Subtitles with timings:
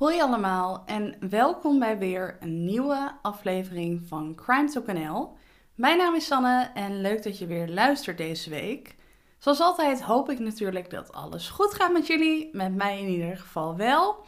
[0.00, 5.36] Hoi allemaal en welkom bij weer een nieuwe aflevering van Crime NL.
[5.74, 8.94] Mijn naam is Sanne en leuk dat je weer luistert deze week.
[9.38, 13.36] Zoals altijd hoop ik natuurlijk dat alles goed gaat met jullie, met mij in ieder
[13.36, 14.24] geval wel.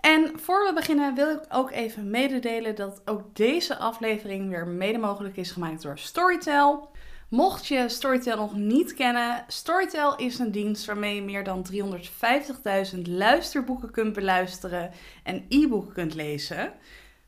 [0.00, 4.98] En voor we beginnen wil ik ook even mededelen dat ook deze aflevering weer mede
[4.98, 6.90] mogelijk is gemaakt door Storytel.
[7.30, 11.66] Mocht je Storytel nog niet kennen, Storytel is een dienst waarmee je meer dan
[12.94, 14.90] 350.000 luisterboeken kunt beluisteren
[15.22, 16.72] en e-boeken kunt lezen.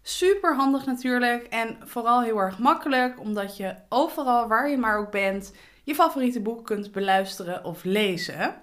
[0.02, 5.10] Super handig natuurlijk en vooral heel erg makkelijk, omdat je overal waar je maar ook
[5.10, 5.52] bent
[5.84, 8.54] je favoriete boek kunt beluisteren of lezen.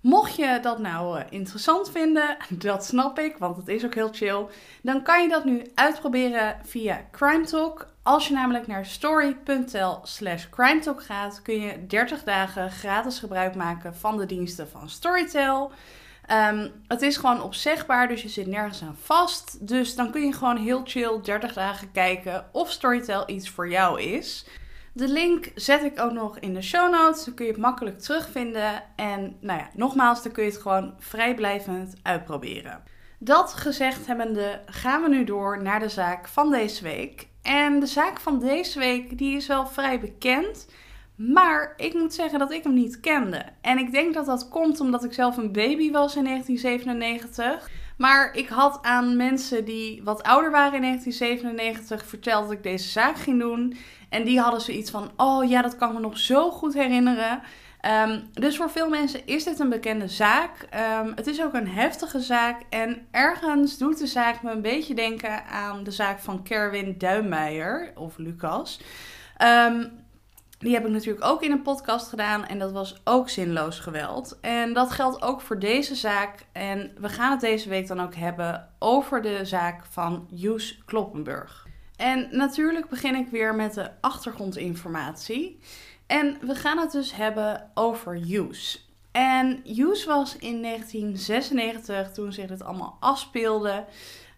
[0.00, 2.36] Mocht je dat nou eh, interessant vinden,
[2.66, 4.46] dat snap ik, want het is ook heel chill,
[4.82, 7.89] dan kan je dat nu uitproberen via Crime Talk.
[8.02, 13.94] Als je namelijk naar story.tel slash crimetalk gaat, kun je 30 dagen gratis gebruik maken
[13.94, 15.72] van de diensten van Storytel.
[16.26, 19.68] Ehm, het is gewoon opzegbaar, dus je zit nergens aan vast.
[19.68, 24.00] Dus dan kun je gewoon heel chill 30 dagen kijken of Storytel iets voor jou
[24.00, 24.46] is.
[24.92, 27.24] De link zet ik ook nog in de show notes.
[27.24, 28.82] Dan kun je het makkelijk terugvinden.
[28.96, 32.82] En nou ja, nogmaals, dan kun je het gewoon vrijblijvend uitproberen.
[33.18, 37.29] Dat gezegd hebbende, gaan we nu door naar de zaak van deze week.
[37.50, 40.66] En de zaak van deze week, die is wel vrij bekend.
[41.14, 43.44] Maar ik moet zeggen dat ik hem niet kende.
[43.60, 47.70] En ik denk dat dat komt omdat ik zelf een baby was in 1997.
[47.96, 52.88] Maar ik had aan mensen die wat ouder waren in 1997 verteld dat ik deze
[52.88, 53.76] zaak ging doen.
[54.08, 57.42] En die hadden zoiets van: oh ja, dat kan me nog zo goed herinneren.
[57.80, 60.68] Ehm, dus voor veel mensen is dit een bekende zaak.
[61.02, 62.62] Um, het is ook een heftige zaak.
[62.70, 67.92] En ergens doet de zaak me een beetje denken aan de zaak van Kerwin Duinmeijer
[67.94, 68.80] of Lucas.
[69.42, 69.98] Um,
[70.58, 74.38] die heb ik natuurlijk ook in een podcast gedaan en dat was ook zinloos geweld.
[74.40, 76.46] En dat geldt ook voor deze zaak.
[76.52, 81.66] En we gaan het deze week dan ook hebben over de zaak van Joes Kloppenburg.
[81.96, 85.58] En natuurlijk begin ik weer met de achtergrondinformatie.
[86.10, 88.90] En we gaan het dus hebben over Joes.
[89.12, 93.84] En Joes was in 1996, toen zich dit allemaal afspeelde,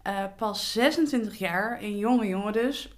[0.07, 2.95] uh, pas 26 jaar, een jonge jongen dus.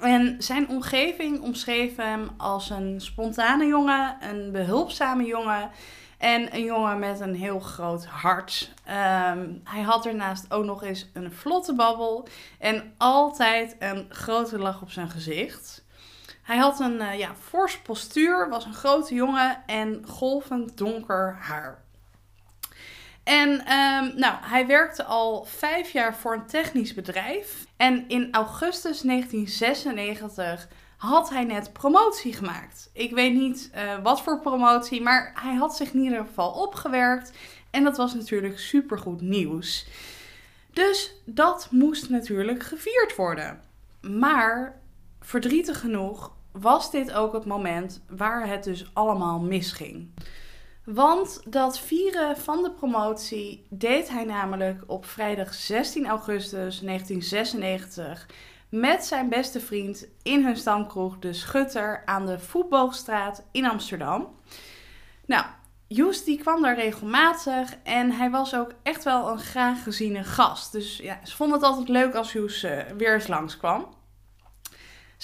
[0.00, 5.70] En zijn omgeving omschreef hem als een spontane jongen, een behulpzame jongen
[6.18, 8.72] en een jongen met een heel groot hart.
[8.84, 12.28] Ehm, hij had ernaast ook nog eens een vlotte babbel
[12.58, 15.83] en altijd een grote lach op zijn gezicht.
[16.44, 21.82] Hij had een uh, ja, fors postuur, was een grote jongen en golvend donker haar.
[23.22, 27.66] En um, nou, hij werkte al vijf jaar voor een technisch bedrijf.
[27.76, 32.90] En in augustus 1996 had hij net promotie gemaakt.
[32.92, 37.32] Ik weet niet uh, wat voor promotie, maar hij had zich in ieder geval opgewerkt.
[37.70, 39.86] En dat was natuurlijk supergoed nieuws.
[40.72, 43.60] Dus dat moest natuurlijk gevierd worden.
[44.00, 44.80] Maar
[45.20, 50.10] verdrietig genoeg was dit ook het moment waar het dus allemaal misging.
[50.84, 58.26] Want dat vieren van de promotie deed hij namelijk op vrijdag 16 augustus 1996
[58.68, 64.28] met zijn beste vriend in hun stamkroeg De Schutter aan de Voetboogstraat in Amsterdam.
[65.26, 65.44] Nou,
[65.86, 70.72] Joes die kwam daar regelmatig en hij was ook echt wel een graag geziene gast.
[70.72, 73.86] Dus ja, ze vonden het altijd leuk als Joes uh, weer eens langskwam.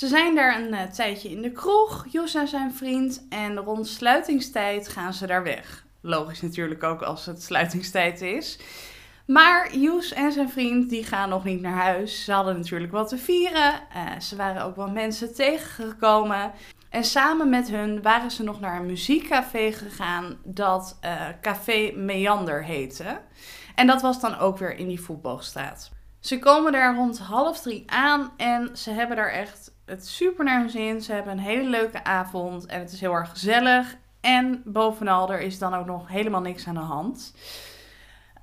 [0.01, 3.27] Ze zijn daar een uh, tijdje in de kroeg, Jos en zijn vriend.
[3.29, 5.85] En rond sluitingstijd gaan ze daar weg.
[6.01, 8.59] Logisch natuurlijk ook als het sluitingstijd is.
[9.27, 12.25] Maar Joes en zijn vriend die gaan nog niet naar huis.
[12.25, 13.73] Ze hadden natuurlijk wat te vieren.
[13.97, 16.53] Uh, ze waren ook wel mensen tegengekomen.
[16.91, 22.65] En samen met hun waren ze nog naar een muziekcafé gegaan dat uh, Café Meander
[22.65, 23.21] heette.
[23.75, 25.91] En dat was dan ook weer in die voetbalstraat.
[26.21, 30.61] Ze komen daar rond half drie aan en ze hebben daar echt het super naar
[30.61, 31.01] hun zin.
[31.01, 33.97] Ze hebben een hele leuke avond en het is heel erg gezellig.
[34.21, 37.35] En bovenal, er is dan ook nog helemaal niks aan de hand.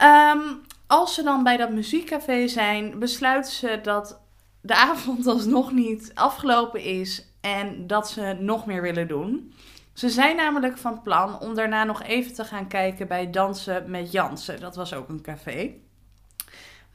[0.02, 4.22] Um, als ze dan bij dat muziekcafé zijn, besluiten ze dat
[4.62, 9.54] de avond alsnog niet afgelopen is en dat ze nog meer willen doen.
[9.94, 14.12] Ze zijn namelijk van plan om daarna nog even te gaan kijken bij Dansen met
[14.12, 14.60] Jansen.
[14.60, 15.75] Dat was ook een café.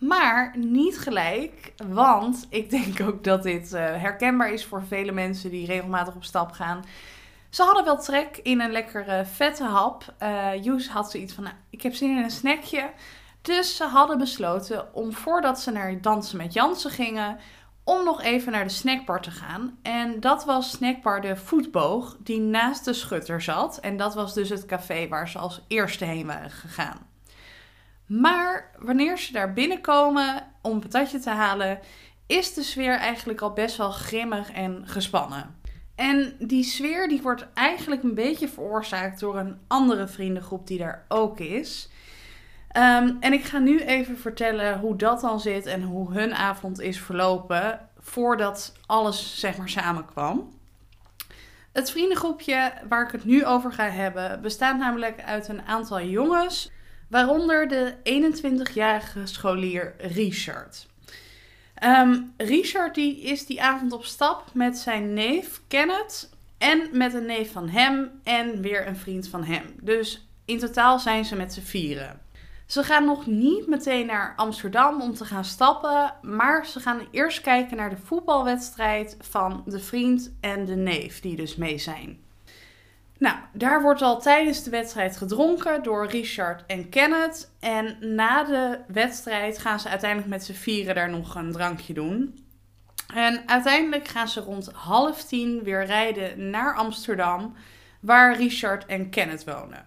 [0.09, 5.51] Maar niet gelijk, want ik denk ook dat dit uh, herkenbaar is voor vele mensen
[5.51, 6.85] die regelmatig op stap gaan.
[7.51, 10.15] Ze hadden wel trek in een lekkere vette hap.
[10.23, 12.91] Uh, Joes had zoiets van, nou, ik heb zin in een snackje.
[13.43, 17.39] Dus ze hadden besloten om voordat ze naar dansen met Jansen gingen,
[17.85, 19.79] om nog even naar de snackbar te gaan.
[19.83, 23.79] En dat was snackbar de Voetboog, die naast de Schutter zat.
[23.79, 27.12] En dat was dus het café waar ze als eerste heen waren gegaan.
[28.21, 31.81] Maar wanneer ze daar binnenkomen om een patatje te halen,
[32.27, 35.57] is de sfeer eigenlijk al best wel grimmig en gespannen.
[35.95, 41.05] En die sfeer die wordt eigenlijk een beetje veroorzaakt door een andere vriendengroep die daar
[41.09, 41.89] ook is.
[42.69, 46.81] Ehm, en ik ga nu even vertellen hoe dat dan zit en hoe hun avond
[46.81, 50.53] is verlopen voordat alles zeg maar samenkwam.
[51.73, 56.71] Het vriendengroepje waar ik het nu over ga hebben bestaat namelijk uit een aantal jongens,
[57.13, 60.87] waaronder de 21-jarige scholier Richard.
[61.85, 67.27] Um, Richard die is die avond op stap met zijn neef Kenneth en met een
[67.27, 69.63] neef van hem en weer een vriend van hem.
[69.81, 72.21] Dus in totaal zijn ze met z'n vieren.
[72.67, 77.41] Ze gaan nog niet meteen naar Amsterdam om te gaan stappen, maar ze gaan eerst
[77.41, 82.22] kijken naar de voetbalwedstrijd van de vriend en de neef die dus mee zijn.
[83.23, 87.53] Nou, daar wordt al tijdens de wedstrijd gedronken door Richard en Kenneth.
[87.61, 92.45] En na de wedstrijd gaan ze uiteindelijk met z'n vieren daar nog een drankje doen.
[93.15, 97.55] En uiteindelijk gaan ze rond half tien weer rijden naar Amsterdam,
[98.01, 99.87] waar Richard en Kenneth wonen.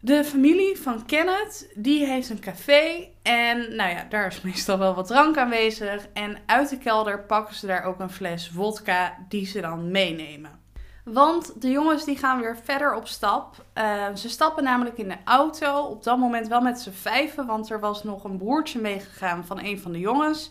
[0.00, 4.94] De familie van Kenneth, die heeft een café en nou ja, daar is meestal wel
[4.94, 6.06] wat drank aanwezig.
[6.12, 10.61] En uit de kelder pakken ze daar ook een fles vodka die ze dan meenemen.
[11.04, 13.64] Want de jongens die gaan weer verder op stap.
[13.78, 15.80] Uh, ze stappen namelijk in de auto.
[15.80, 19.58] Op dat moment wel met z'n vijven, want er was nog een broertje meegegaan van
[19.58, 20.50] een van de jongens.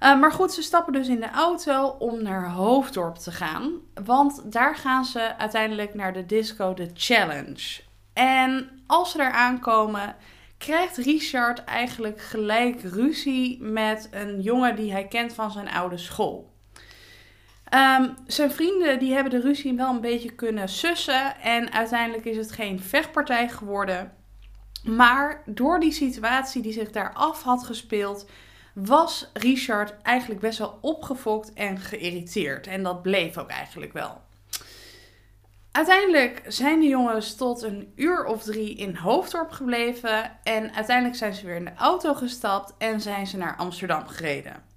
[0.00, 3.72] Uh, maar goed, ze stappen dus in de auto om naar Hoofddorp te gaan.
[4.04, 7.80] Want daar gaan ze uiteindelijk naar de disco The Challenge.
[8.12, 10.16] En als ze daar aankomen,
[10.58, 16.56] krijgt Richard eigenlijk gelijk ruzie met een jongen die hij kent van zijn oude school.
[17.74, 22.36] Um, zijn vrienden die hebben de ruzie wel een beetje kunnen sussen en uiteindelijk is
[22.36, 24.12] het geen vechtpartij geworden.
[24.84, 28.26] Maar door die situatie die zich daar af had gespeeld,
[28.74, 32.66] was Richard eigenlijk best wel opgefokt en geïrriteerd.
[32.66, 34.20] En dat bleef ook eigenlijk wel.
[35.72, 40.38] Uiteindelijk zijn de jongens tot een uur of drie in Hoofddorp gebleven.
[40.42, 44.67] En uiteindelijk zijn ze weer in de auto gestapt en zijn ze naar Amsterdam gereden.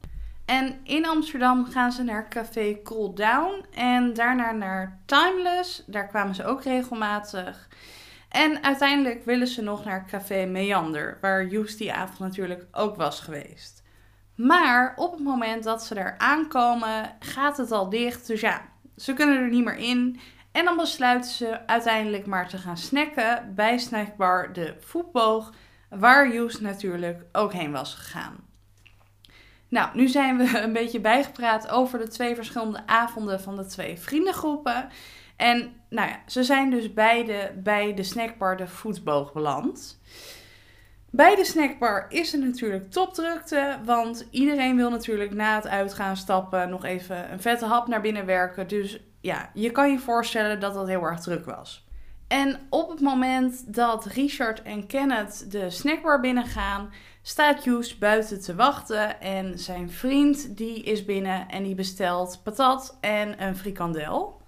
[0.46, 5.84] En in Amsterdam gaan ze naar café Cool Down en daarna naar Timeless.
[5.88, 7.68] Daar kwamen ze ook regelmatig.
[8.30, 13.20] En uiteindelijk willen ze nog naar café Meander, waar Joes die avond natuurlijk ook was
[13.20, 13.84] geweest.
[14.36, 18.28] Maar op het moment dat ze daar aankomen, gaat het al dicht.
[18.28, 18.62] Dus ja,
[18.96, 20.20] ze kunnen er niet meer in.
[20.52, 25.54] En dan besluiten ze uiteindelijk maar te gaan snacken bij snackbar De Voetboog,
[25.90, 28.51] waar Joes natuurlijk ook heen was gegaan.
[29.72, 34.00] Nou, nu zijn we een beetje bijgepraat over de twee verschillende avonden van de twee
[34.00, 34.90] vriendengroepen.
[35.36, 40.00] En nou ja, ze zijn dus beide bij de snackbar De Voetboog beland.
[41.10, 46.70] Bij de snackbar is er natuurlijk topdrukte, want iedereen wil natuurlijk na het uitgaan stappen
[46.70, 48.68] nog even een vette hap naar binnen werken.
[48.68, 51.86] Dus ja, je kan je voorstellen dat dat heel erg druk was.
[52.32, 58.56] En op het moment dat Richard en Kenneth de snackbar binnengaan, staat Joes buiten te
[58.56, 59.22] wachten.
[59.22, 64.42] En zijn vriend die is binnen en die bestelt patat en een frikandel.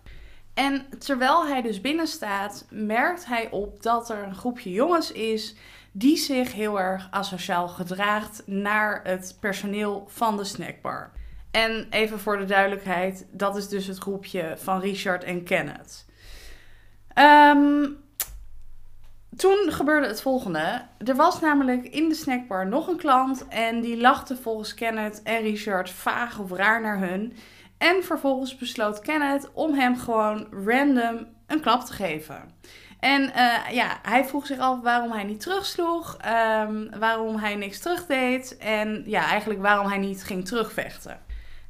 [0.53, 5.56] En terwijl hij dus binnen staat, merkt hij op dat er een groepje jongens is
[5.91, 11.12] die zich heel erg asociaal gedraagt naar het personeel van de snackbar.
[11.51, 16.12] En even voor de duidelijkheid, dat is dus het groepje van Richard en Kenneth.
[17.20, 17.98] Um,
[19.36, 20.82] toen gebeurde het volgende.
[20.98, 25.41] Er was namelijk in de snackbar nog een klant en die lachte volgens Kenneth en
[25.41, 27.34] Richard vaag of raar naar hun.
[27.77, 32.51] En vervolgens besloot Kenneth om hem gewoon random een klap te geven.
[33.00, 36.17] En uh, ja, hij vroeg zich af waarom hij niet terugsloeg,
[36.62, 41.20] um, waarom hij niks terugdeed en ja, eigenlijk waarom hij niet ging terugvechten.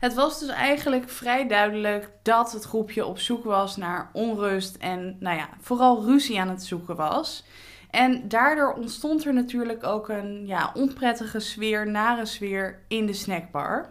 [0.03, 5.17] Het was dus eigenlijk vrij duidelijk dat het groepje op zoek was naar onrust en
[5.19, 7.43] nou ja, vooral ruzie aan het zoeken was.
[7.89, 13.89] En daardoor ontstond er natuurlijk ook een ja, onprettige sfeer, nare sfeer in de snackbar.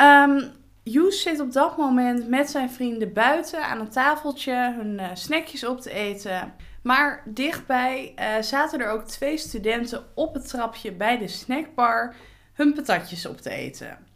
[0.00, 5.06] Um, Joes zit op dat moment met zijn vrienden buiten aan een tafeltje hun uh,
[5.14, 6.54] snackjes op te eten.
[6.82, 12.14] Maar dichtbij uh, zaten er ook twee studenten op het trapje bij de snackbar
[12.52, 14.12] hun patatjes op te eten.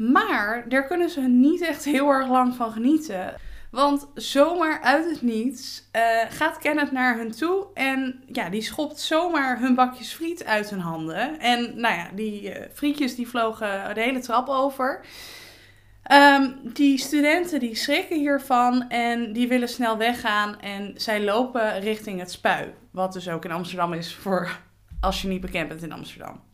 [0.00, 3.34] Maar daar kunnen ze niet echt heel erg lang van genieten.
[3.70, 9.00] Want zomaar uit het niets uh, gaat Kenneth naar hun toe en ja, die schopt
[9.00, 11.40] zomaar hun bakjes friet uit hun handen.
[11.40, 15.00] En nou ja, die uh, frietjes die vlogen de hele trap over.
[16.12, 22.18] Um, die studenten die schrikken hiervan en die willen snel weggaan en zij lopen richting
[22.18, 22.74] het spui.
[22.90, 24.58] Wat dus ook in Amsterdam is voor
[25.00, 26.49] als je niet bekend bent in Amsterdam.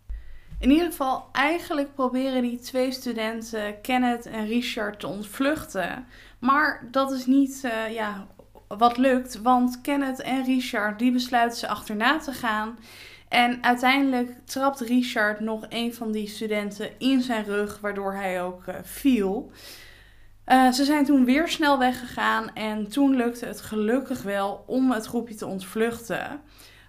[0.58, 6.06] In ieder geval, eigenlijk proberen die twee studenten, Kenneth en Richard, te ontvluchten.
[6.38, 8.26] Maar dat is niet uh, ja,
[8.68, 12.78] wat lukt, want Kenneth en Richard die besluiten ze achterna te gaan.
[13.28, 18.66] En uiteindelijk trapt Richard nog een van die studenten in zijn rug, waardoor hij ook
[18.66, 19.50] uh, viel.
[20.46, 25.06] Uh, ze zijn toen weer snel weggegaan en toen lukte het gelukkig wel om het
[25.06, 26.40] groepje te ontvluchten.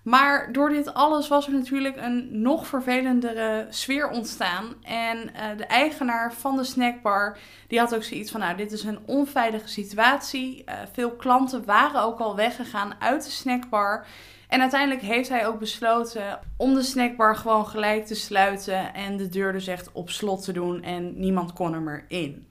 [0.08, 4.74] Maar door dit alles was er natuurlijk een nog vervelendere sfeer ontstaan.
[4.84, 7.38] En uh, de eigenaar van de snackbar,
[7.68, 10.64] die had ook zoiets van, nou, dit is een onveilige situatie.
[10.66, 14.06] Uh, veel klanten waren ook al weggegaan uit de snackbar.
[14.48, 19.30] En uiteindelijk heeft hij ook besloten om de snackbar gewoon gelijk te sluiten en de
[19.30, 22.48] deur dus echt op slot te doen en niemand kon er meer in.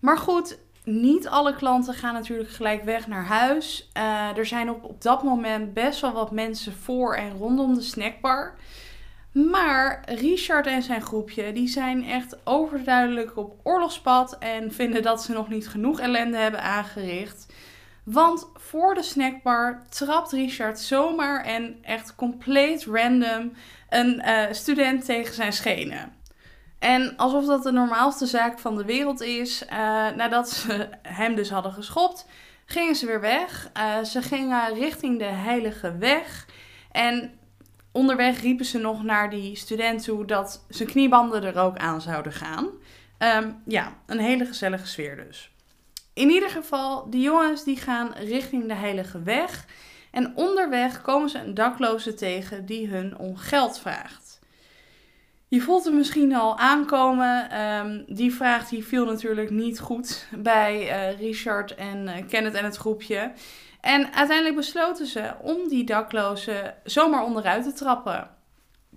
[0.00, 3.90] Maar goed, niet alle klanten gaan natuurlijk gelijk weg naar huis.
[3.96, 7.80] Uh, er zijn op, op dat moment best wel wat mensen voor en rondom de
[7.80, 8.54] snackbar.
[9.32, 15.32] Maar Richard en zijn groepje die zijn echt overduidelijk op oorlogspad en vinden dat ze
[15.32, 17.52] nog niet genoeg ellende hebben aangericht.
[18.04, 23.52] Want voor de snackbar trapt Richard zomaar en echt compleet random
[23.88, 26.12] een uh, student tegen zijn schenen.
[26.82, 29.68] En alsof dat de normaalste zaak van de wereld is, uh,
[30.10, 32.26] nadat ze hem dus hadden geschopt,
[32.64, 33.70] gingen ze weer weg.
[33.76, 36.46] Uh, ze gingen richting de Heilige Weg.
[36.92, 37.38] En
[37.92, 42.32] onderweg riepen ze nog naar die student toe dat zijn kniebanden er ook aan zouden
[42.32, 42.68] gaan.
[43.18, 45.50] Um, ja, een hele gezellige sfeer dus.
[46.14, 49.66] In ieder geval, die jongens die gaan richting de Heilige Weg.
[50.10, 54.21] En onderweg komen ze een dakloze tegen die hun om geld vraagt.
[55.52, 57.60] Je voelt hem misschien al aankomen.
[57.60, 62.64] Um, die vraag die viel natuurlijk niet goed bij uh, Richard en uh, Kenneth en
[62.64, 63.32] het groepje.
[63.80, 68.28] En uiteindelijk besloten ze om die dakloze zomaar onderuit te trappen.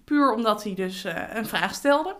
[0.05, 2.15] Puur omdat hij dus uh, een vraag stelde.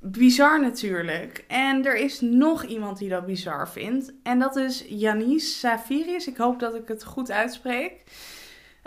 [0.00, 1.44] Bizar natuurlijk.
[1.48, 4.12] En er is nog iemand die dat bizar vindt.
[4.22, 6.26] En dat is Yanis Safiris.
[6.26, 8.02] Ik hoop dat ik het goed uitspreek.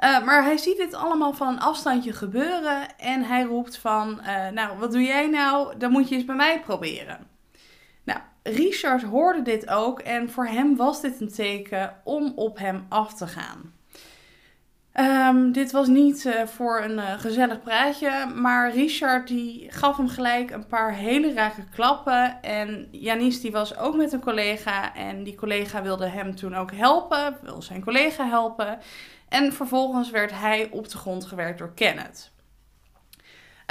[0.04, 2.98] Uh, maar hij ziet dit allemaal van een afstandje gebeuren.
[2.98, 5.78] En hij roept van, uh, nou, wat doe jij nou?
[5.78, 7.28] Dan moet je eens bij mij proberen.
[8.04, 10.00] Nou, Richard hoorde dit ook.
[10.00, 13.74] En voor hem was dit een teken om op hem af te gaan.
[15.00, 20.52] Um, dit was niet uh, voor een gezellig praatje, maar Richard die gaf hem gelijk
[20.52, 22.42] een paar hele rake klappen.
[22.42, 26.72] En Janice die was ook met een collega en die collega wilde hem toen ook
[26.72, 28.80] helpen, wilde zijn collega helpen.
[29.30, 32.34] En vervolgens werd hij op de grond gewerkt door Kenneth.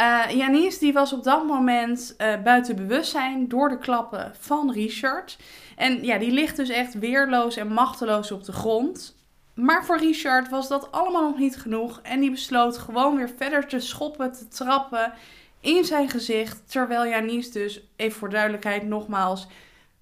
[0.01, 5.39] Uh, Janice die was op dat moment uh, buiten bewustzijn door de klappen van Richard.
[5.77, 9.17] En ja, die ligt dus echt weerloos en machteloos op de grond.
[9.55, 13.67] Maar voor Richard was dat allemaal nog niet genoeg en die besloot gewoon weer verder
[13.67, 15.13] te schoppen, te trappen
[15.61, 16.71] in zijn gezicht.
[16.71, 19.47] Terwijl Janice dus, even voor duidelijkheid nogmaals,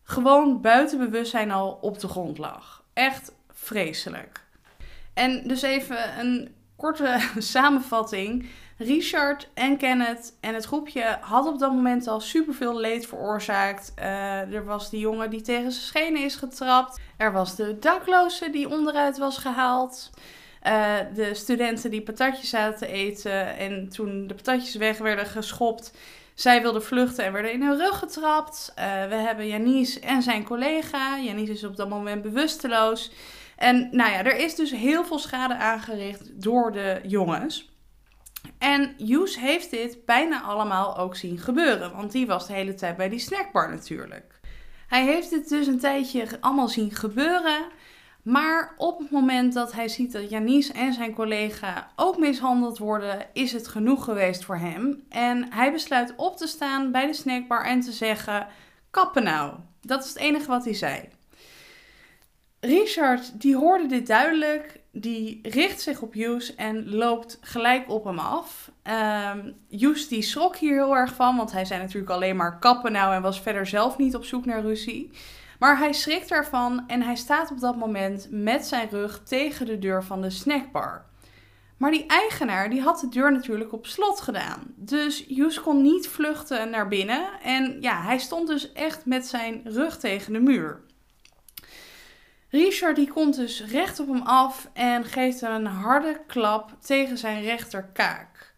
[0.03, 2.83] gewoon buiten bewustzijn al op de grond lag.
[2.93, 4.42] Echt vreselijk.
[5.15, 8.49] En dus even een korte samenvatting.
[8.79, 13.93] Richard en Kenneth en het groepje hadden op dat moment al superveel leed veroorzaakt.
[13.99, 17.01] Uh, er was die jongen die tegen zijn schenen is getrapt.
[17.17, 20.11] Er was de dakloze die onderuit was gehaald.
[20.67, 25.93] Uh, de studenten die patatjes zaten te eten en toen de patatjes weg werden geschopt.
[26.35, 28.73] Zij wilden vluchten en werden in hun rug getrapt.
[28.79, 31.19] Uh, we hebben Janice en zijn collega.
[31.19, 33.11] Janice is op dat moment bewusteloos.
[33.63, 37.71] En nou ja, er is dus heel veel schade aangericht door de jongens.
[38.59, 42.97] En Hughes heeft dit bijna allemaal ook zien gebeuren, want die was de hele tijd
[42.97, 44.41] bij die snackbar natuurlijk.
[44.89, 47.67] Hij heeft dit dus een tijdje allemaal zien gebeuren.
[48.23, 53.27] Maar op het moment dat hij ziet dat Janice en zijn collega ook mishandeld worden,
[53.33, 55.05] is het genoeg geweest voor hem.
[55.09, 58.47] En hij besluit op te staan bij de snackbar en te zeggen:
[58.91, 59.55] kappen nou.
[59.81, 61.09] Dat is het enige wat hij zei.
[62.65, 68.19] Richard die hoorde dit duidelijk, die richt zich op Hughes en loopt gelijk op hem
[68.19, 68.71] af.
[69.35, 69.55] Um,
[70.09, 73.23] die schrok hier heel erg van, want hij zei natuurlijk alleen maar kappen nou en
[73.23, 75.11] was verder zelf niet op zoek naar ruzie.
[75.59, 79.79] Maar hij schrikt ervan en hij staat op dat moment met zijn rug tegen de
[79.79, 81.05] deur van de snackbar.
[81.77, 84.75] Maar die eigenaar die had de deur natuurlijk op slot gedaan.
[84.77, 87.29] Dus Hughes kon niet vluchten naar binnen.
[87.43, 90.81] En ja, hij stond dus echt met zijn rug tegen de muur.
[92.53, 97.43] Richard die komt dus recht op hem af en geeft een harde klap tegen zijn
[97.43, 98.55] rechterkaak.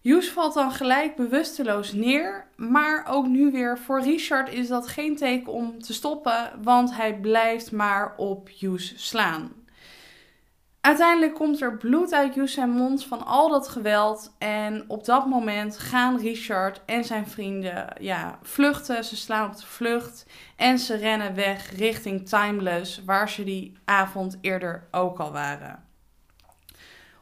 [0.00, 5.16] Hughes valt dan gelijk bewusteloos neer, maar ook nu weer voor Richard is dat geen
[5.16, 9.61] teken om te stoppen, want hij blijft maar op Hughes slaan.
[10.82, 14.34] Uiteindelijk komt er bloed uit Hughes mond van al dat geweld.
[14.38, 19.04] En op dat moment gaan Richard en zijn vrienden ja, vluchten.
[19.04, 24.38] Ze slaan op de vlucht en ze rennen weg richting Timeless, waar ze die avond
[24.40, 25.84] eerder ook al waren.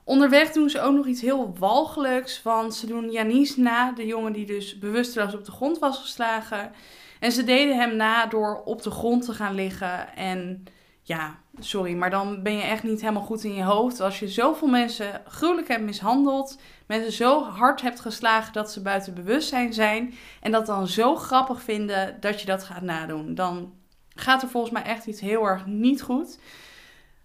[0.05, 4.33] Onderweg doen ze ook nog iets heel walgelijks, want ze doen Janice na, de jongen
[4.33, 6.73] die dus bewusteloos op de grond was geslagen.
[7.19, 10.65] En ze deden hem na door op de grond te gaan liggen en
[11.11, 14.01] ja, sorry, maar dan ben je echt niet helemaal goed in je hoofd.
[14.01, 19.15] Als je zoveel mensen gruwelijk hebt mishandeld, mensen zo hard hebt geslagen dat ze buiten
[19.15, 23.73] bewustzijn zijn en dat dan zo grappig vinden dat je dat gaat nadoen, dan
[24.15, 26.39] gaat er volgens mij echt iets heel erg niet goed.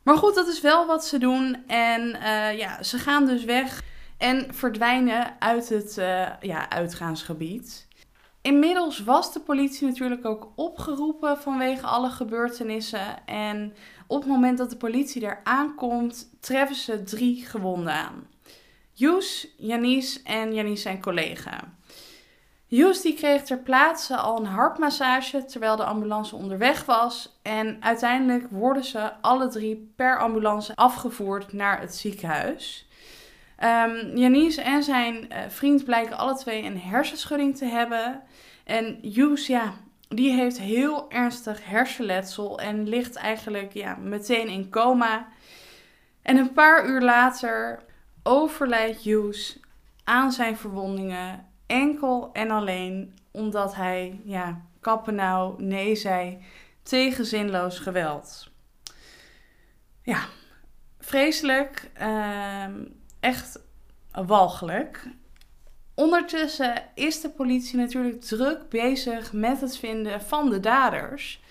[0.04, 1.64] Maar goed, dat is wel wat ze doen.
[1.68, 3.84] En uh, ja, ze gaan dus weg
[4.18, 7.85] en verdwijnen uit het uh, ja, uitgaansgebied.
[8.46, 13.26] Inmiddels was de politie natuurlijk ook opgeroepen vanwege alle gebeurtenissen.
[13.26, 13.74] En
[14.08, 18.28] op het moment dat de politie daar aankomt, treffen ze drie gewonden aan.
[18.94, 21.74] Joes, Janice en Janice zijn collega.
[22.66, 27.40] Joes die kreeg ter plaatse al een hartmassage terwijl de ambulance onderweg was.
[27.42, 32.85] En uiteindelijk worden ze alle drie per ambulance afgevoerd naar het ziekenhuis.
[33.64, 38.22] Um, Janice en zijn uh, vriend blijken alle twee een hersenschudding te hebben.
[38.64, 39.74] En Hughes, ja,
[40.08, 45.28] die heeft heel ernstig hersenletsel en ligt eigenlijk ja, meteen in coma.
[46.22, 47.84] En een paar uur later
[48.24, 49.60] overlijdt Hughes
[50.04, 56.44] aan zijn verwondingen enkel en alleen omdat hij, ja, kappen nou nee zei
[56.84, 58.52] tegen zinloos geweld.
[60.02, 60.20] Ja,
[61.00, 61.92] vreselijk.
[62.02, 62.66] Uh,
[63.26, 63.60] echt
[64.26, 65.08] walgelijk.
[65.96, 71.42] Ondertussen is de politie natuurlijk druk bezig met het vinden van de daders.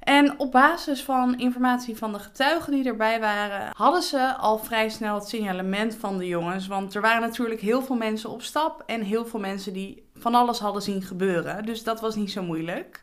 [0.00, 4.88] En op basis van informatie van de getuigen die erbij waren, hadden ze al vrij
[4.88, 6.66] snel het signalement van de jongens.
[6.66, 10.34] Want er waren natuurlijk heel veel mensen op stap en heel veel mensen die van
[10.34, 11.64] alles hadden zien gebeuren.
[11.64, 13.02] Dus dat was niet zo moeilijk.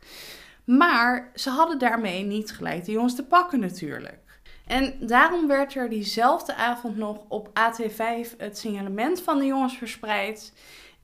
[0.63, 4.31] Maar ze hadden daarmee niet gelijk de jongens te pakken natuurlijk.
[4.71, 10.53] En daarom werd er diezelfde avond nog op AT5 het signalement van de jongens verspreid.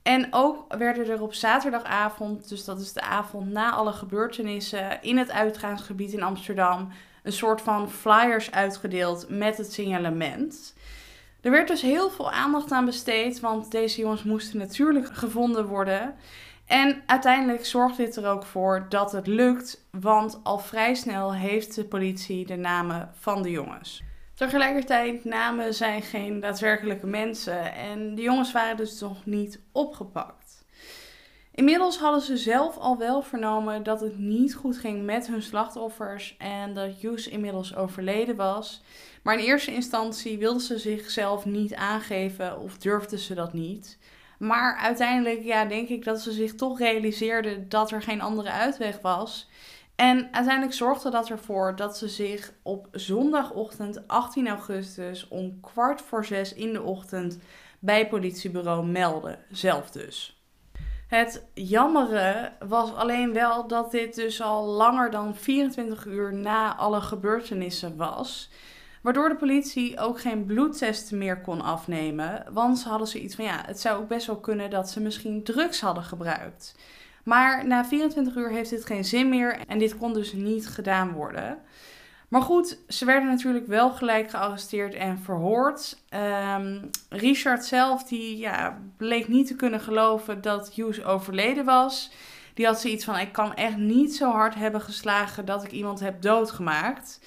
[0.02, 5.18] En ook werden er op zaterdagavond, dus dat is de avond na alle gebeurtenissen in
[5.18, 6.88] het uitgaansgebied in Amsterdam,
[7.22, 10.74] een soort van flyers uitgedeeld met het signalement.
[11.40, 16.14] Er werd dus heel veel aandacht aan besteed, want deze jongens moesten natuurlijk gevonden worden.
[16.68, 21.74] En uiteindelijk zorgt dit er ook voor dat het lukt, want al vrij snel heeft
[21.74, 24.02] de politie de namen van de jongens.
[24.34, 30.64] Tegelijkertijd namen zijn geen daadwerkelijke mensen en de jongens waren dus nog niet opgepakt.
[31.58, 36.36] Inmiddels hadden ze zelf al wel vernomen dat het niet goed ging met hun slachtoffers
[36.38, 38.82] en dat Hughes inmiddels overleden was.
[39.22, 43.98] Maar in eerste instantie wilden ze zichzelf niet aangeven of durfden ze dat niet.
[44.38, 49.00] Maar uiteindelijk ja, denk ik dat ze zich toch realiseerden dat er geen andere uitweg
[49.00, 49.48] was.
[49.94, 56.24] En uiteindelijk zorgde dat ervoor dat ze zich op zondagochtend 18 augustus om kwart voor
[56.24, 57.38] zes in de ochtend
[57.78, 59.38] bij politiebureau melden.
[59.50, 60.42] Zelf dus.
[61.08, 67.00] Het jammere was alleen wel dat dit dus al langer dan 24 uur na alle
[67.00, 68.50] gebeurtenissen was.
[69.08, 72.44] Waardoor de politie ook geen bloedtesten meer kon afnemen.
[72.50, 75.42] Want ze hadden zoiets van ja, het zou ook best wel kunnen dat ze misschien
[75.42, 76.76] drugs hadden gebruikt.
[77.24, 81.12] Maar na 24 uur heeft dit geen zin meer en dit kon dus niet gedaan
[81.12, 81.58] worden.
[82.28, 86.02] Maar goed, ze werden natuurlijk wel gelijk gearresteerd en verhoord.
[86.56, 92.10] Um, Richard zelf, die ja, bleek niet te kunnen geloven dat Hughes overleden was.
[92.54, 96.00] Die had zoiets van: ik kan echt niet zo hard hebben geslagen dat ik iemand
[96.00, 97.20] heb doodgemaakt.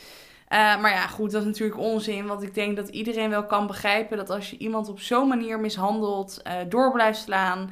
[0.52, 2.28] Uh, maar ja, goed, dat is natuurlijk onzin.
[2.28, 5.60] Want ik denk dat iedereen wel kan begrijpen dat als je iemand op zo'n manier
[5.60, 7.72] mishandelt, uh, door blijft slaan,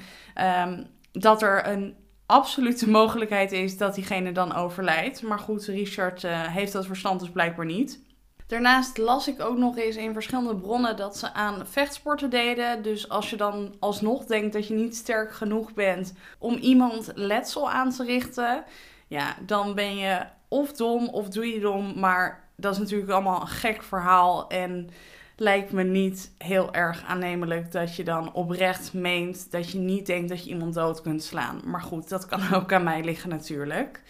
[0.68, 5.22] um, dat er een absolute mogelijkheid is dat diegene dan overlijdt.
[5.22, 8.08] Maar goed, Richard uh, heeft dat verstand dus blijkbaar niet.
[8.48, 12.82] Daarnaast las ik ook nog eens in verschillende bronnen dat ze aan vechtsporten deden.
[12.82, 17.72] Dus als je dan alsnog denkt dat je niet sterk genoeg bent om iemand letsel
[17.72, 18.63] aan te richten,
[19.08, 22.00] ja, dan ben je of dom of doe je dom.
[22.00, 24.50] Maar dat is natuurlijk allemaal een gek verhaal.
[24.50, 24.89] En
[25.36, 30.30] lijkt me niet heel erg aannemelijk dat je dan oprecht meent dat je niet denkt
[30.30, 31.62] dat je iemand dood kunt slaan.
[31.65, 34.02] Maar goed, dat kan ook aan mij liggen natuurlijk.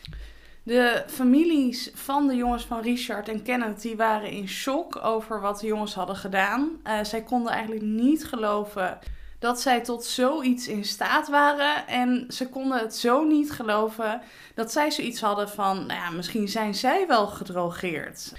[0.64, 5.60] De families van de jongens van Richard en Kenneth die waren in shock over wat
[5.60, 6.70] de jongens hadden gedaan.
[6.84, 9.00] Uh, zij konden eigenlijk niet geloven
[9.40, 11.88] dat zij tot zoiets in staat waren.
[11.88, 14.22] En ze konden het zo niet geloven
[14.56, 18.34] dat zij zoiets hadden van, nou ja, misschien zijn zij wel gedrogeerd.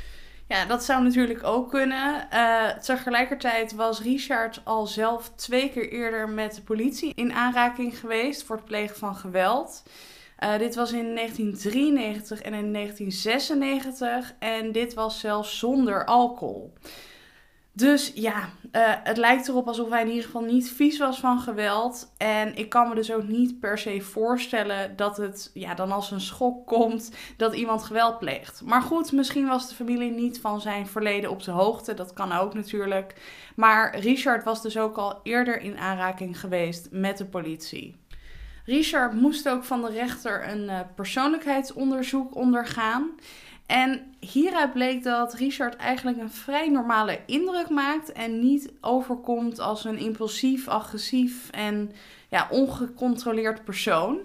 [0.48, 2.28] Ja, dat zou natuurlijk ook kunnen.
[2.32, 8.42] Uh, tegelijkertijd was Richard al zelf twee keer eerder met de politie in aanraking geweest
[8.42, 9.82] voor het plegen van geweld.
[10.40, 16.72] Uh, dit was in 1993 en in 1996 en dit was zelfs zonder alcohol.
[17.72, 21.40] Dus ja, uh, het lijkt erop alsof hij in ieder geval niet vies was van
[21.40, 22.12] geweld.
[22.16, 26.10] En ik kan me dus ook niet per se voorstellen dat het ja, dan als
[26.10, 28.62] een schok komt dat iemand geweld pleegt.
[28.64, 31.94] Maar goed, misschien was de familie niet van zijn verleden op de hoogte.
[31.94, 33.14] Dat kan ook natuurlijk.
[33.56, 37.96] Maar Richard was dus ook al eerder in aanraking geweest met de politie.
[38.64, 43.10] Richard moest ook van de rechter een uh, persoonlijkheidsonderzoek ondergaan.
[43.70, 49.84] En hieruit bleek dat Richard eigenlijk een vrij normale indruk maakt en niet overkomt als
[49.84, 51.92] een impulsief, agressief en
[52.28, 54.18] ja, ongecontroleerd persoon.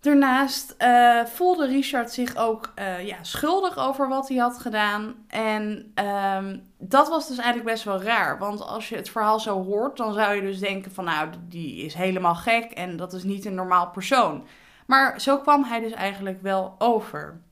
[0.00, 5.14] Daarnaast uh, voelde Richard zich ook uh, ja, schuldig over wat hij had gedaan.
[5.28, 5.92] En
[6.36, 8.38] um, dat was dus eigenlijk best wel raar.
[8.38, 11.84] Want als je het verhaal zo hoort, dan zou je dus denken van nou, die
[11.84, 14.46] is helemaal gek en dat is niet een normaal persoon.
[14.86, 17.44] Maar zo kwam hij dus eigenlijk wel over.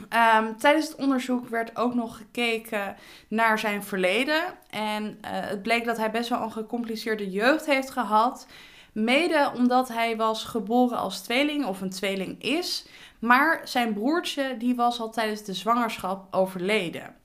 [0.00, 2.96] Um, tijdens het onderzoek werd ook nog gekeken
[3.28, 4.42] naar zijn verleden.
[4.70, 8.46] En uh, het bleek dat hij best wel een gecompliceerde jeugd heeft gehad.
[8.92, 12.86] Mede omdat hij was geboren als tweeling of een tweeling is.
[13.18, 17.16] Maar zijn broertje die was al tijdens de zwangerschap overleden.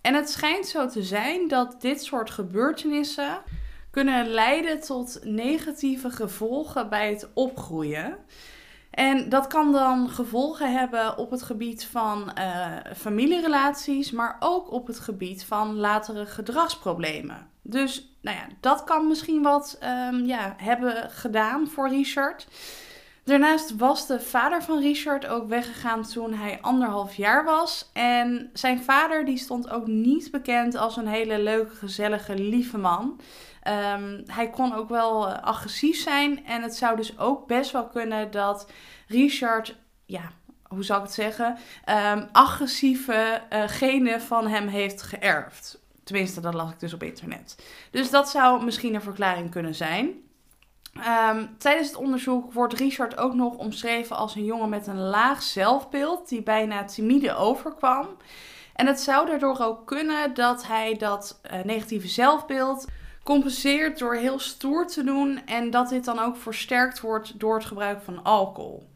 [0.00, 3.42] En het schijnt zo te zijn dat dit soort gebeurtenissen
[3.90, 8.16] kunnen leiden tot negatieve gevolgen bij het opgroeien.
[8.92, 14.86] En dat kan dan gevolgen hebben op het gebied van uh, familierelaties, maar ook op
[14.86, 17.46] het gebied van latere gedragsproblemen.
[17.62, 19.78] Dus nou ja, dat kan misschien wat
[20.10, 22.46] um, ja, hebben gedaan voor Richard.
[23.24, 27.90] Daarnaast was de vader van Richard ook weggegaan toen hij anderhalf jaar was.
[27.92, 33.20] En zijn vader die stond ook niet bekend als een hele leuke, gezellige, lieve man.
[33.68, 36.46] Um, hij kon ook wel uh, agressief zijn.
[36.46, 38.70] En het zou dus ook best wel kunnen dat
[39.06, 40.32] Richard, ja,
[40.62, 41.58] hoe zou ik het zeggen,
[42.14, 45.80] um, agressieve uh, genen van hem heeft geërfd.
[46.04, 47.66] Tenminste, dat las ik dus op internet.
[47.90, 50.14] Dus dat zou misschien een verklaring kunnen zijn.
[50.96, 55.42] Um, tijdens het onderzoek wordt Richard ook nog omschreven als een jongen met een laag
[55.42, 58.06] zelfbeeld, die bijna timide overkwam.
[58.74, 62.86] En het zou daardoor ook kunnen dat hij dat uh, negatieve zelfbeeld
[63.22, 67.64] compenseert door heel stoer te doen en dat dit dan ook versterkt wordt door het
[67.64, 68.90] gebruik van alcohol.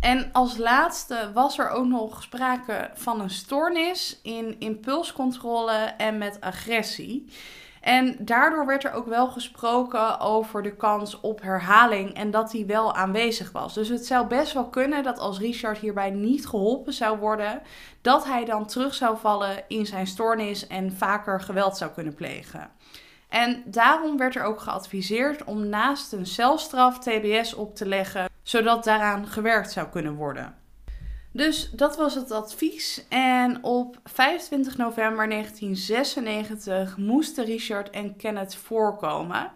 [0.00, 6.40] En als laatste was er ook nog sprake van een stoornis in impulscontrole en met
[6.40, 7.32] agressie.
[7.82, 12.66] En daardoor werd er ook wel gesproken over de kans op herhaling en dat die
[12.66, 13.74] wel aanwezig was.
[13.74, 17.62] Dus het zou best wel kunnen dat als Richard hierbij niet geholpen zou worden,
[18.00, 22.70] dat hij dan terug zou vallen in zijn stoornis en vaker geweld zou kunnen plegen.
[23.28, 28.84] En daarom werd er ook geadviseerd om naast een celstraf TBS op te leggen, zodat
[28.84, 30.61] daaraan gewerkt zou kunnen worden.
[31.32, 33.04] Dus dat was het advies.
[33.08, 39.50] En op 25 november 1996 moesten Richard en Kenneth voorkomen.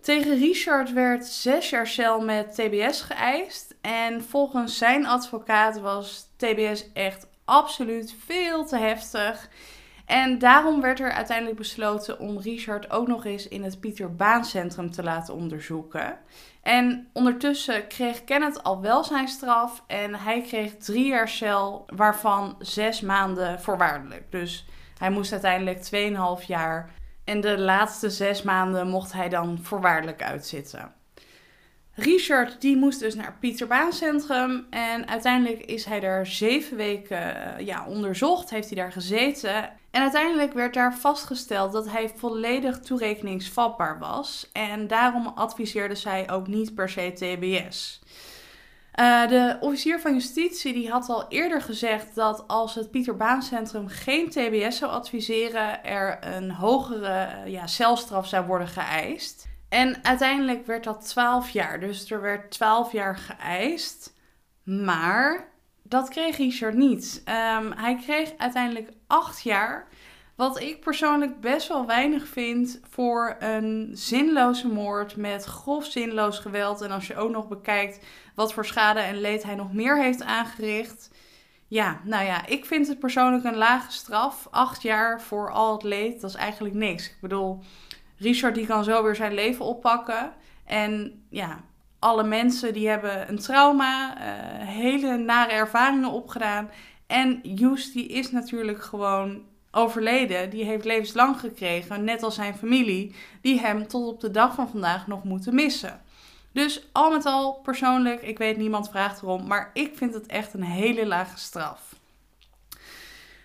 [0.00, 3.74] Tegen Richard werd zes jaar cel met TBS geëist.
[3.80, 9.48] En volgens zijn advocaat was TBS echt absoluut veel te heftig.
[10.06, 14.44] En daarom werd er uiteindelijk besloten om Richard ook nog eens in het Pieter Baan
[14.44, 16.18] Centrum te laten onderzoeken.
[16.64, 22.56] En ondertussen kreeg Kenneth al wel zijn straf en hij kreeg drie jaar cel, waarvan
[22.58, 24.22] zes maanden voorwaardelijk.
[24.30, 24.66] Dus
[24.98, 25.88] hij moest uiteindelijk
[26.40, 26.90] 2,5 jaar
[27.24, 30.92] en de laatste zes maanden mocht hij dan voorwaardelijk uitzitten.
[31.94, 37.66] Richard die moest dus naar Pieter Centrum en uiteindelijk is hij daar zeven weken eh,
[37.66, 39.70] ja, onderzocht, heeft hij daar gezeten.
[39.94, 46.46] En uiteindelijk werd daar vastgesteld dat hij volledig toerekeningsvatbaar was en daarom adviseerde zij ook
[46.46, 48.00] niet per se TBS.
[49.00, 53.42] Uh, de officier van justitie die had al eerder gezegd dat als het Pieter Baan
[53.42, 59.46] Centrum geen TBS zou adviseren, er een hogere ja, celstraf zou worden geëist.
[59.68, 61.80] En uiteindelijk werd dat 12 jaar.
[61.80, 64.14] Dus er werd 12 jaar geëist.
[64.64, 65.52] Maar
[65.82, 67.22] dat kreeg Richard niet.
[67.24, 69.86] Um, hij kreeg uiteindelijk 8 jaar.
[70.34, 76.80] Wat ik persoonlijk best wel weinig vind voor een zinloze moord met grof zinloos geweld.
[76.80, 80.22] En als je ook nog bekijkt wat voor schade en leed hij nog meer heeft
[80.22, 81.10] aangericht.
[81.68, 84.48] Ja, nou ja, ik vind het persoonlijk een lage straf.
[84.50, 87.06] Acht jaar voor al het leed, dat is eigenlijk niks.
[87.06, 87.60] Ik bedoel,
[88.16, 90.32] Richard die kan zo weer zijn leven oppakken.
[90.64, 91.60] En ja,
[91.98, 96.70] alle mensen die hebben een trauma, uh, hele nare ervaringen opgedaan.
[97.14, 100.50] En Joes die is natuurlijk gewoon overleden.
[100.50, 104.68] Die heeft levenslang gekregen, net als zijn familie, die hem tot op de dag van
[104.68, 106.00] vandaag nog moeten missen.
[106.52, 110.54] Dus al met al, persoonlijk, ik weet niemand vraagt erom, maar ik vind het echt
[110.54, 111.94] een hele lage straf.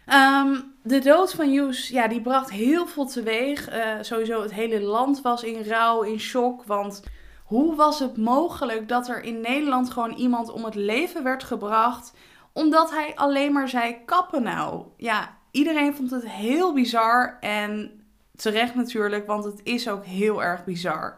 [0.05, 3.73] Ehm, de dood van Hughes, ja, die bracht heel veel teweeg.
[3.73, 7.03] Uh, sowieso het hele land was in rouw, in shock, want
[7.43, 12.13] hoe was het mogelijk dat er in Nederland gewoon iemand om het leven werd gebracht
[12.59, 14.85] omdat hij alleen maar zei kappen nou?
[14.97, 17.91] Ja, iedereen vond het heel bizar en
[18.35, 21.17] terecht natuurlijk, want het is ook heel erg bizar.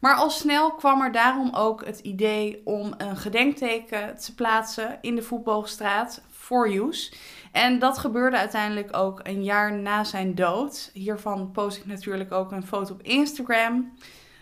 [0.00, 5.14] Maar al snel kwam er daarom ook het idee om een gedenkteken te plaatsen in
[5.14, 7.12] de Voetbalstraat voor Hughes.
[7.52, 10.90] En dat gebeurde uiteindelijk ook een jaar na zijn dood.
[10.92, 13.92] Hiervan post ik natuurlijk ook een foto op Instagram.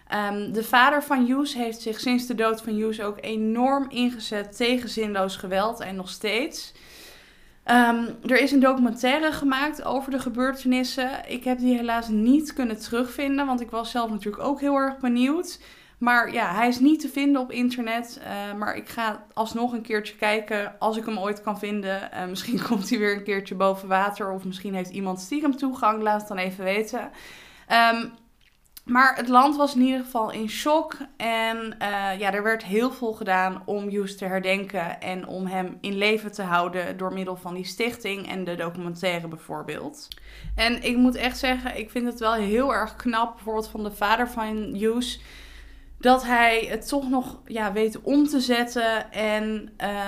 [0.09, 4.57] Ehm, de vader van Hughes heeft zich sinds de dood van Hughes ook enorm ingezet
[4.57, 6.73] tegen zinloos geweld en nog steeds.
[7.65, 11.11] Ehm, er is een documentaire gemaakt over de gebeurtenissen.
[11.29, 14.99] Ik heb die helaas niet kunnen terugvinden, want ik was zelf natuurlijk ook heel erg
[14.99, 15.59] benieuwd.
[15.99, 18.21] Maar ja, hij is niet te vinden op internet.
[18.23, 22.11] Uh, maar ik ga alsnog een keertje kijken als ik hem ooit kan vinden.
[22.15, 24.31] Uh, misschien komt hij weer een keertje boven water.
[24.31, 26.03] Of misschien heeft iemand stiekem toegang.
[26.03, 27.11] Laat het dan even weten.
[27.93, 28.13] Um,
[28.87, 30.97] maar het land was in ieder geval in shock.
[31.17, 35.01] En uh, ja, er werd heel veel gedaan om Hughes te herdenken.
[35.01, 39.29] En om hem in leven te houden door middel van die stichting en de documentaire
[39.29, 40.09] bijvoorbeeld.
[40.55, 43.35] En ik moet echt zeggen, ik vind het wel heel erg knap.
[43.35, 45.21] Bijvoorbeeld van de vader van Hughes
[45.99, 49.45] dat hij het toch nog ja, weet om te zetten en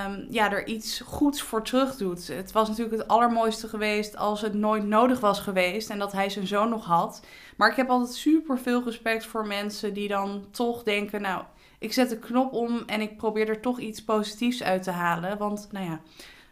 [0.07, 2.27] um, ja, er iets goeds voor terug doet.
[2.27, 6.29] Het was natuurlijk het allermooiste geweest als het nooit nodig was geweest en dat hij
[6.29, 7.25] zijn zoon nog had.
[7.57, 11.43] Maar ik heb altijd super veel respect voor mensen die dan toch denken, nou,
[11.79, 15.37] ik zet de knop om en ik probeer er toch iets positiefs uit te halen.
[15.37, 15.99] Want nou ja,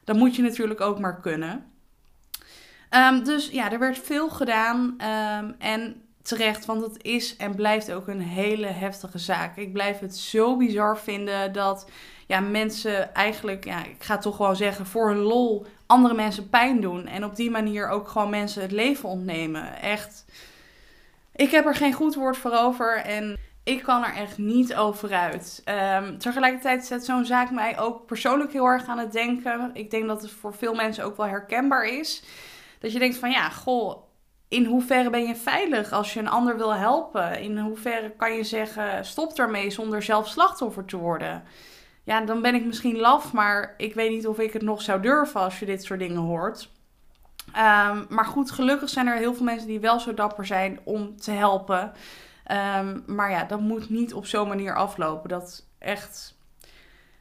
[0.03, 1.65] dat moet je natuurlijk ook maar kunnen.
[2.91, 4.77] Um, dus ja, er werd veel gedaan
[5.39, 9.57] um, en terecht, want het is en blijft ook een hele heftige zaak.
[9.57, 11.89] Ik blijf het zo bizar vinden dat
[12.25, 16.81] ja, mensen eigenlijk, ja, ik ga toch gewoon zeggen, voor hun lol andere mensen pijn
[16.81, 17.07] doen.
[17.07, 19.81] En op die manier ook gewoon mensen het leven ontnemen.
[19.81, 20.25] Echt.
[21.35, 25.13] Ik heb er geen goed woord voor over en ik kan er echt niet over
[25.13, 25.63] uit.
[25.99, 29.69] Um, tegelijkertijd zet zo'n zaak mij ook persoonlijk heel erg aan het denken.
[29.73, 32.23] Ik denk dat het voor veel mensen ook wel herkenbaar is.
[32.79, 34.06] Dat je denkt van ja, goh,
[34.47, 37.39] in hoeverre ben je veilig als je een ander wil helpen?
[37.39, 41.43] In hoeverre kan je zeggen, stop daarmee zonder zelf slachtoffer te worden?
[42.03, 45.01] Ja, dan ben ik misschien laf, maar ik weet niet of ik het nog zou
[45.01, 46.69] durven als je dit soort dingen hoort.
[47.47, 51.17] Um, maar goed, gelukkig zijn er heel veel mensen die wel zo dapper zijn om
[51.17, 51.91] te helpen.
[52.77, 55.29] Um, maar ja, dat moet niet op zo'n manier aflopen.
[55.29, 56.37] Dat echt.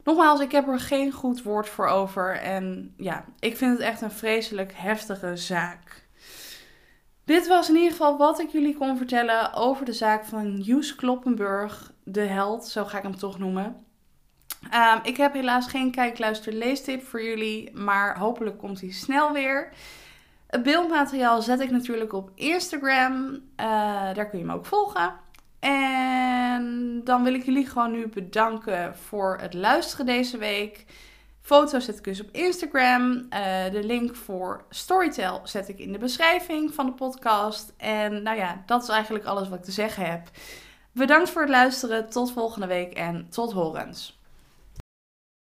[0.04, 2.36] Nogmaals, ik heb er geen goed woord voor over.
[2.36, 6.05] En ja, ik vind het echt een vreselijk heftige zaak.
[7.26, 10.94] Dit was in ieder geval wat ik jullie kon vertellen over de zaak van Hughes
[10.94, 13.84] Kloppenburg, de held, zo ga ik hem toch noemen.
[14.74, 19.32] Um, ik heb helaas geen kijk, luister, leestip voor jullie, maar hopelijk komt hij snel
[19.32, 19.72] weer.
[20.46, 23.38] Het beeldmateriaal zet ik natuurlijk op Instagram, uh,
[24.14, 25.12] daar kun je me ook volgen.
[25.60, 30.84] En dan wil ik jullie gewoon nu bedanken voor het luisteren deze week.
[31.46, 33.12] Foto's zet ik dus op Instagram.
[33.12, 37.72] Uh, de link voor Storytel zet ik in de beschrijving van de podcast.
[37.76, 40.28] En nou ja, dat is eigenlijk alles wat ik te zeggen heb.
[40.92, 42.10] Bedankt voor het luisteren.
[42.10, 44.15] Tot volgende week en tot horens.